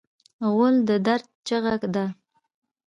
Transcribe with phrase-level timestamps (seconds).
[0.53, 2.05] غول د درد چیغه ده.